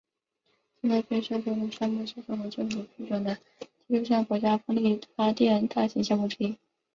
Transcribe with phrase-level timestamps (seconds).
[0.81, 3.37] 正在建设中的项目是中国政府批准的
[3.85, 6.57] 六项国家风力发电大型项目之一。